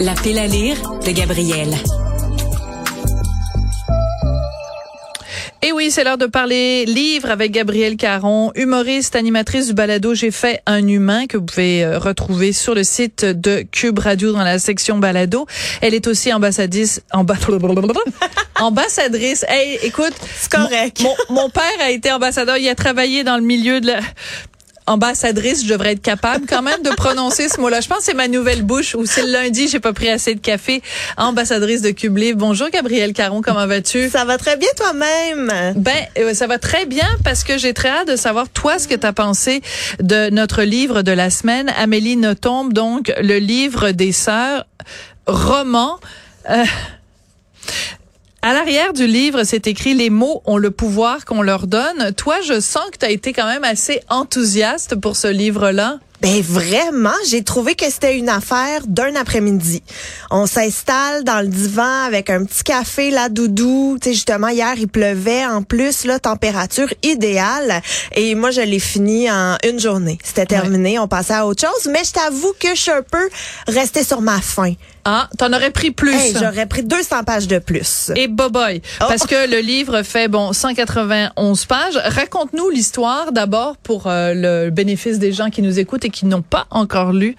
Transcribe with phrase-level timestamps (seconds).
[0.00, 1.74] La pile à lire de Gabriel.
[5.60, 10.30] Et oui, c'est l'heure de parler livre avec Gabrielle Caron, humoriste, animatrice du balado J'ai
[10.30, 14.42] fait un humain que vous pouvez euh, retrouver sur le site de Cube Radio dans
[14.42, 15.44] la section balado.
[15.82, 17.02] Elle est aussi ambassadrice
[18.58, 19.44] ambassadrice.
[19.48, 21.02] Hey, écoute, c'est correct.
[21.02, 24.00] Mon, mon, père a été ambassadeur, il a travaillé dans le milieu de la
[24.90, 27.80] ambassadrice, je devrais être capable quand même de prononcer ce mot-là.
[27.80, 30.34] Je pense que c'est ma nouvelle bouche ou c'est le lundi, j'ai pas pris assez
[30.34, 30.82] de café.
[31.16, 32.18] Ambassadrice de Cube.
[32.34, 34.10] Bonjour Gabrielle Caron, comment vas-tu?
[34.10, 35.74] Ça va très bien toi-même?
[35.76, 38.88] Ben, euh, ça va très bien parce que j'ai très hâte de savoir toi ce
[38.88, 39.62] que tu as pensé
[40.00, 44.66] de notre livre de la semaine, Amélie Nothomb, donc le livre des sœurs,
[45.26, 46.00] roman.
[46.50, 46.64] Euh,
[48.42, 52.12] à l'arrière du livre, c'est écrit les mots ont le pouvoir qu'on leur donne.
[52.16, 55.98] Toi, je sens que tu as été quand même assez enthousiaste pour ce livre-là.
[56.22, 59.82] Ben vraiment, j'ai trouvé que c'était une affaire d'un après-midi.
[60.30, 64.74] On s'installe dans le divan avec un petit café là doudou, tu sais justement hier
[64.76, 67.80] il pleuvait en plus là température idéale
[68.14, 70.18] et moi je l'ai fini en une journée.
[70.22, 73.30] C'était terminé, on passait à autre chose, mais je t'avoue que je suis un peu
[73.66, 74.74] restée sur ma faim.
[75.04, 76.34] Ah, t'en aurais pris plus.
[76.38, 78.12] J'aurais pris 200 pages de plus.
[78.16, 79.04] Et boboy, oh.
[79.08, 81.96] parce que le livre fait bon 191 pages.
[81.96, 86.42] Raconte-nous l'histoire d'abord pour euh, le bénéfice des gens qui nous écoutent et qui n'ont
[86.42, 87.36] pas encore lu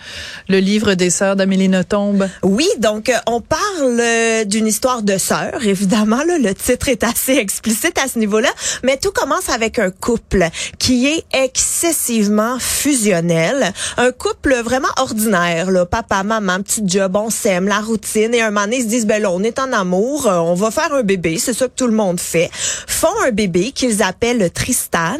[0.50, 2.30] le livre des sœurs d'Amélie Nothomb.
[2.44, 7.04] Oui, donc euh, on parle euh, d'une histoire de sœurs, évidemment là, le titre est
[7.04, 8.50] assez explicite à ce niveau-là,
[8.84, 10.48] mais tout commence avec un couple
[10.80, 17.80] qui est excessivement fusionnel, un couple vraiment ordinaire là, papa, maman, petit job, on la
[17.80, 20.38] routine et un moment donné, ils se disent ben là, on est en amour, euh,
[20.40, 22.50] on va faire un bébé, c'est ça que tout le monde fait.
[22.88, 25.18] Font un bébé qu'ils appellent Tristan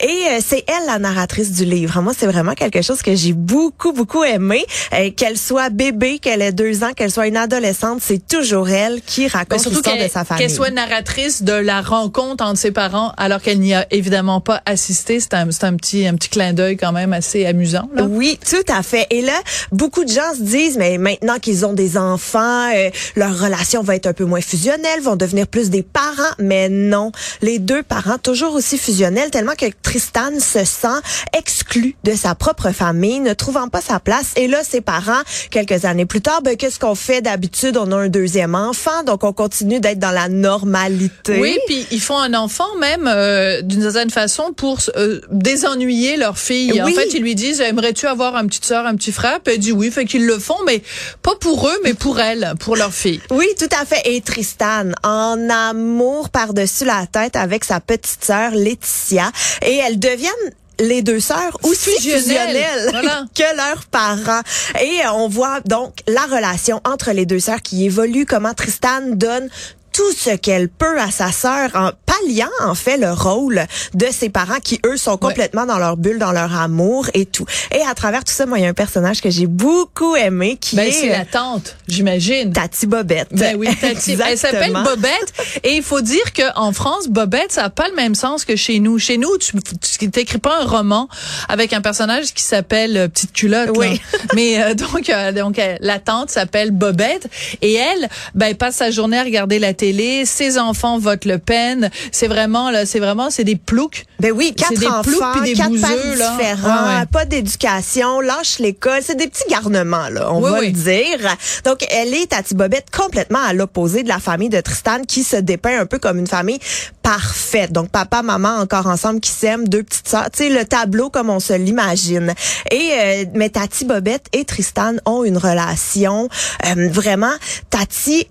[0.00, 2.00] et c'est elle la narratrice du livre.
[2.00, 4.64] Moi, c'est vraiment quelque chose que j'ai beaucoup, beaucoup aimé.
[4.94, 9.00] Euh, qu'elle soit bébé, qu'elle ait deux ans, qu'elle soit une adolescente, c'est toujours elle
[9.02, 10.44] qui raconte l'histoire de sa famille.
[10.44, 14.62] Qu'elle soit narratrice de la rencontre entre ses parents alors qu'elle n'y a évidemment pas
[14.66, 15.20] assisté.
[15.20, 17.88] C'est un, un petit, un petit clin d'œil quand même assez amusant.
[17.94, 18.04] Là.
[18.04, 19.06] Oui, tout à fait.
[19.10, 19.38] Et là,
[19.70, 23.96] beaucoup de gens se disent, mais maintenant qu'ils ont des enfants, euh, leur relation va
[23.96, 26.34] être un peu moins fusionnelle, vont devenir plus des parents.
[26.38, 30.88] Mais non, les deux parents toujours aussi fusionnels, tellement que Tristan se sent
[31.36, 34.32] exclu de sa propre famille, ne trouvant pas sa place.
[34.36, 37.20] Et là, ses parents, quelques années plus tard, ben, qu'est-ce qu'on fait?
[37.20, 37.76] D'habitude?
[37.76, 41.38] On a un deuxième enfant, donc on continue d'être dans la normalité.
[41.40, 46.38] Oui, puis ils font un enfant même euh, d'une certaine façon pour euh, désennuyer leur
[46.38, 46.80] fille.
[46.82, 49.40] En fait, ils lui disent, aimerais-tu avoir un petit soeur, un petit frère?
[49.40, 50.82] Puis elle dit oui, fait qu'ils le font, mais
[51.22, 53.20] pas pour eux, mais pour elle, pour leur fille.
[53.30, 54.00] Oui, tout à fait.
[54.04, 59.30] Et Tristan, en amour par-dessus la tête avec sa petite sœur Laetitia.
[59.66, 60.30] Et elles deviennent
[60.78, 62.92] les deux sœurs aussi fusionnelles,
[63.34, 64.42] que leurs parents.
[64.80, 69.48] Et on voit donc la relation entre les deux sœurs qui évolue, comment Tristan donne
[69.92, 73.62] tout ce qu'elle peut à sa sœur en palliant en fait le rôle
[73.94, 77.46] de ses parents qui eux sont complètement dans leur bulle, dans leur amour et tout.
[77.74, 80.56] Et à travers tout ça, moi il y a un personnage que j'ai beaucoup aimé
[80.60, 82.52] qui ben, est c'est la tante, j'imagine.
[82.52, 83.28] Tati Bobette.
[83.32, 84.16] Ben oui, Tati.
[84.26, 85.32] Elle s'appelle Bobette
[85.62, 88.56] et il faut dire que en France Bobette ça a pas le même sens que
[88.56, 88.98] chez nous.
[88.98, 91.08] Chez nous, tu t'écris pas un roman
[91.48, 94.00] avec un personnage qui s'appelle euh, petite culotte oui.
[94.34, 97.28] Mais euh, donc euh, donc la tante s'appelle Bobette
[97.60, 99.81] et elle ben passe sa journée à regarder la télé,
[100.24, 101.90] ses enfants votent Le Pen.
[102.12, 104.04] C'est vraiment là, c'est vraiment c'est des ploucs.
[104.20, 106.36] Ben oui, quatre des enfants, des quatre bouseux, là.
[106.36, 111.18] différents, pas d'éducation, lâche l'école, c'est des petits garnements là, on va le dire.
[111.64, 115.36] Donc elle est Tati Bobette complètement à l'opposé de la famille de Tristan qui se
[115.36, 116.60] dépeint un peu comme une famille
[117.02, 117.72] parfaite.
[117.72, 121.30] Donc papa, maman encore ensemble qui s'aiment, deux petites sœurs, tu sais le tableau comme
[121.30, 122.34] on se l'imagine.
[122.70, 126.28] Et euh, mais Tati Bobette et Tristan ont une relation
[126.66, 127.32] euh, vraiment
[127.70, 128.28] Tati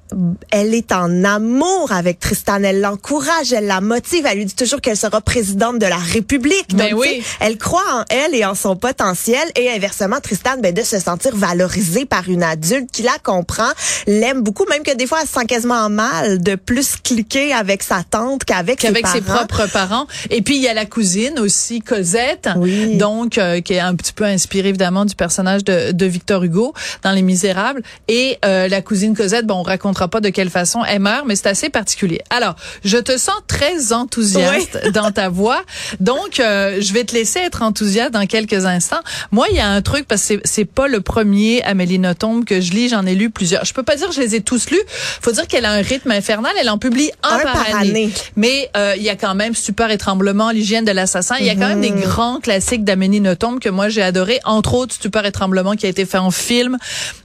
[0.52, 1.41] elle est en amour
[1.90, 5.86] avec Tristan, elle l'encourage, elle la motive, elle lui dit toujours qu'elle sera présidente de
[5.86, 6.74] la République.
[6.74, 7.24] Ben Donc, oui.
[7.40, 11.36] Elle croit en elle et en son potentiel et inversement Tristan ben de se sentir
[11.36, 13.70] valorisé par une adulte qui la comprend,
[14.08, 17.84] l'aime beaucoup même que des fois elle se sent quasiment mal de plus cliquer avec
[17.84, 19.14] sa tante qu'avec ses, parents.
[19.14, 20.08] ses propres parents.
[20.30, 22.98] Et puis il y a la cousine aussi Cosette, oui.
[22.98, 26.74] donc euh, qui est un petit peu inspirée évidemment du personnage de, de Victor Hugo
[27.04, 30.84] dans Les Misérables et euh, la cousine Cosette, bon on racontera pas de quelle façon
[30.86, 32.20] elle meurt mais c'est assez particulier.
[32.30, 34.92] Alors, je te sens très enthousiaste oui.
[34.92, 35.62] dans ta voix.
[36.02, 39.00] Donc euh, je vais te laisser être enthousiaste dans quelques instants.
[39.32, 42.60] Moi, il y a un truc parce que c'est pas le premier Amélie Nothomb que
[42.60, 43.64] je lis, j'en ai lu plusieurs.
[43.64, 44.82] Je peux pas dire que je les ai tous lus.
[45.22, 47.90] Faut dire qu'elle a un rythme infernal, elle en publie un, un par, par année.
[47.90, 48.10] année.
[48.36, 51.36] Mais euh, il y a quand même Stupeur et tremblement, l'hygiène de l'assassin.
[51.40, 52.02] Il y a quand même des Mhm.
[52.02, 55.90] grands classiques d'Amélie Nothomb que moi j'ai adoré, entre autres Stupeur et tremblement qui a
[55.90, 56.78] été fait en film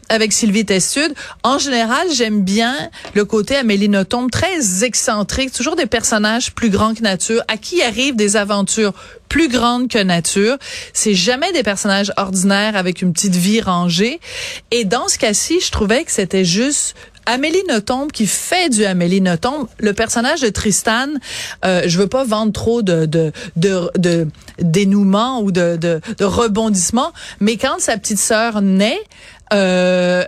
[0.09, 1.15] avec Sylvie Testude.
[1.43, 2.75] En général, j'aime bien
[3.15, 7.83] le côté Amélie Nothomb, très excentrique, toujours des personnages plus grands que nature, à qui
[7.83, 8.93] arrivent des aventures
[9.29, 10.57] plus grandes que nature?
[10.93, 14.21] C'est jamais des personnages ordinaires avec une petite vie rangée.
[14.71, 19.21] Et dans ce cas-ci, je trouvais que c'était juste Amélie Nothomb qui fait du Amélie
[19.21, 19.69] Nothomb.
[19.79, 21.09] Le personnage de Tristan,
[21.65, 24.29] euh, je veux pas vendre trop de de de, de
[24.61, 29.01] dénouement ou de, de de rebondissement, mais quand sa petite sœur naît,
[29.53, 30.25] euh,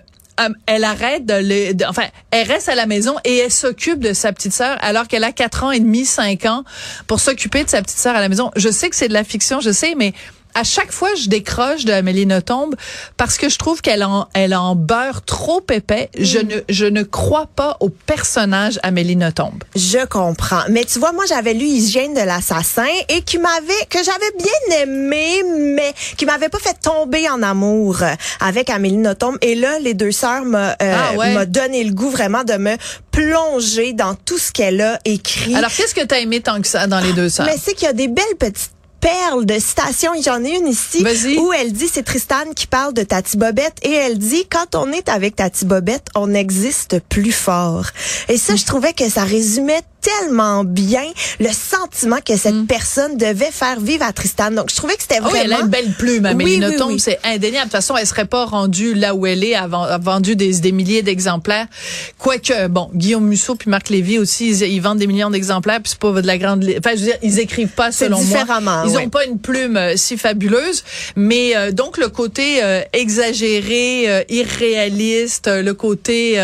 [0.67, 4.32] elle arrête de, les, enfin, elle reste à la maison et elle s'occupe de sa
[4.32, 6.65] petite sœur alors qu'elle a quatre ans et demi, cinq ans
[7.06, 8.50] pour s'occuper de sa petite sœur à la maison.
[8.56, 10.12] Je sais que c'est de la fiction, je sais, mais
[10.58, 12.70] à chaque fois, je décroche de Amélie Nothomb
[13.16, 16.10] parce que je trouve qu'elle en, elle en beurre trop épais.
[16.19, 16.49] Je mm.
[16.49, 19.52] ne, je ne crois pas au personnage Amélie Nothomb.
[19.76, 20.62] Je comprends.
[20.69, 24.82] Mais tu vois, moi, j'avais lu Hygiène de l'assassin et qui m'avait, que j'avais bien
[24.82, 25.44] aimé,
[25.76, 27.99] mais qui m'avait pas fait tomber en amour
[28.40, 29.37] avec Amélie Nothomb.
[29.43, 32.75] Et là, les deux sœurs m'ont euh, ah donné le goût vraiment de me
[33.12, 35.55] plonger dans tout ce qu'elle a écrit.
[35.55, 37.46] Alors, qu'est-ce que tu as aimé tant que ça dans les deux sœurs?
[37.46, 40.12] Mais c'est qu'il y a des belles petites perle de citation.
[40.23, 41.05] J'en ai une ici
[41.39, 44.93] où elle dit, c'est Tristan qui parle de Tati Bobette et elle dit, quand on
[44.93, 47.87] est avec Tati Bobette, on existe plus fort.
[48.29, 51.05] Et ça, je trouvais que ça résumait tellement bien
[51.41, 52.67] le sentiment que cette mm.
[52.67, 54.50] personne devait faire vivre à Tristan.
[54.50, 55.37] Donc, je trouvais que c'était vraiment...
[55.39, 57.67] Oh, elle a une belle plume, Amélie oui, c'est indéniable.
[57.67, 59.67] De toute façon, elle serait pas rendue là où elle est, a
[59.99, 61.67] vendu des, des milliers d'exemplaires.
[62.19, 65.99] Quoique, bon, Guillaume Musso puis Marc Lévy aussi, ils, vendent des millions d'exemplaires, puis c'est
[65.99, 66.65] pas de la grande...
[66.79, 69.01] Enfin, je veux dire, ils écrivent pas selon différemment, moi.
[69.01, 70.85] Ils ont pas une plume euh, si fabuleuse,
[71.17, 76.35] mais euh, donc le côté euh, exagéré, irréaliste, le côté...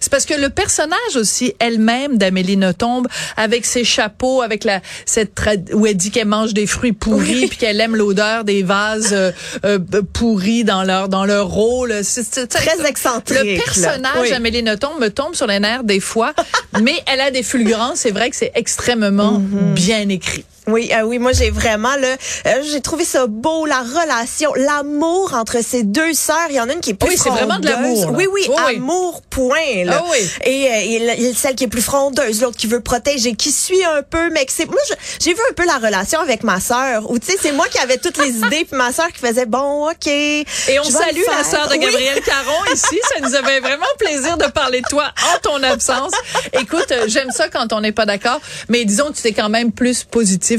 [0.00, 2.97] c'est parce que le personnage aussi, elle-même d'Amélie Nothomb,
[3.36, 5.32] avec ses chapeaux, avec la cette
[5.72, 9.32] où elle dit qu'elle mange des fruits pourris puis qu'elle aime l'odeur des vases euh,
[9.64, 9.78] euh,
[10.12, 12.00] pourris dans leur dans leur rôle.
[12.02, 13.38] C'est très excentrique.
[13.38, 16.32] Le personnage Amélie Nothomb me tombe sur les nerfs des fois,
[16.82, 18.00] mais elle a des fulgurances.
[18.00, 19.74] C'est vrai que c'est extrêmement mm-hmm.
[19.74, 20.44] bien écrit.
[20.68, 22.16] Oui, euh, oui, moi j'ai vraiment là,
[22.46, 26.48] euh, j'ai trouvé ça beau la relation, l'amour entre ces deux sœurs.
[26.50, 28.12] Il y en a une qui est plus oui, c'est vraiment de l'amour.
[28.14, 29.84] Oui, oui, amour point.
[29.84, 30.02] Là.
[30.04, 30.30] Ah, oui.
[30.44, 34.02] Et, euh, et, celle qui est plus frondeuse, l'autre qui veut protéger, qui suit un
[34.02, 34.76] peu, mais que c'est moi
[35.20, 37.10] j'ai vu un peu la relation avec ma sœur.
[37.10, 39.46] Où tu sais, c'est moi qui avais toutes les idées, puis ma sœur qui faisait
[39.46, 40.06] bon, ok.
[40.06, 40.46] Et
[40.80, 43.00] on salue la sœur de Gabrielle Caron ici.
[43.14, 46.12] Ça nous avait vraiment plaisir de parler de toi en ton absence.
[46.52, 49.72] Écoute, j'aime ça quand on n'est pas d'accord, mais disons que tu es quand même
[49.72, 50.04] plus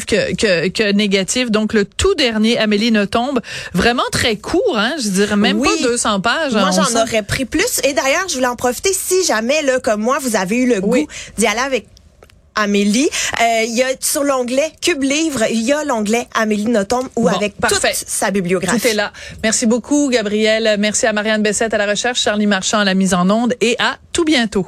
[0.05, 1.51] que, que, que négatif.
[1.51, 3.39] Donc, le tout dernier, Amélie ne tombe,
[3.73, 6.53] vraiment très court, hein, je dirais même pas 200 pages.
[6.53, 7.81] Moi, j'en aurais pris plus.
[7.83, 10.81] Et d'ailleurs, je voulais en profiter si jamais, là, comme moi, vous avez eu le
[10.81, 11.07] goût
[11.37, 11.87] d'y aller avec
[12.55, 13.09] Amélie.
[13.41, 17.29] Euh, il y a sur l'onglet Cube Livre, il y a l'onglet Amélie Nothomb ou
[17.29, 18.81] avec toute sa bibliographie.
[18.81, 19.13] Tout est là.
[19.43, 20.75] Merci beaucoup, Gabrielle.
[20.77, 23.75] Merci à Marianne Bessette à la recherche, Charlie Marchand à la mise en onde et
[23.79, 24.67] à tout bientôt.